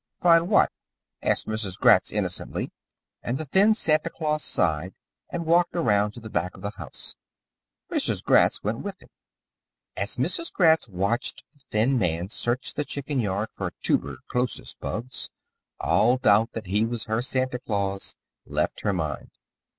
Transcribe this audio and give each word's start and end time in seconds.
"Find 0.19 0.49
what?" 0.49 0.71
asked 1.21 1.45
Mrs. 1.45 1.77
Gratz 1.77 2.11
innocently, 2.11 2.71
and 3.21 3.37
the 3.37 3.45
thin 3.45 3.75
Santa 3.75 4.09
Claus 4.09 4.43
sighed 4.43 4.95
and 5.29 5.45
walked 5.45 5.75
around 5.75 6.13
to 6.13 6.19
the 6.19 6.27
back 6.31 6.55
of 6.55 6.63
the 6.63 6.71
house. 6.71 7.13
Mrs. 7.91 8.23
Gratz 8.23 8.63
went 8.63 8.79
with 8.79 8.99
him. 8.99 9.09
As 9.95 10.15
Mrs. 10.17 10.51
Gratz 10.51 10.89
watched 10.89 11.43
the 11.53 11.63
thin 11.69 11.99
man 11.99 12.29
search 12.29 12.73
the 12.73 12.83
chicken 12.83 13.19
yard 13.19 13.49
for 13.51 13.73
toober 13.83 14.15
chlosis 14.27 14.73
bugs 14.75 15.29
all 15.79 16.17
doubt 16.17 16.53
that 16.53 16.65
he 16.65 16.83
was 16.83 17.03
her 17.03 17.21
Santa 17.21 17.59
Claus 17.59 18.15
left 18.47 18.81
her 18.81 18.93
mind. 18.93 19.29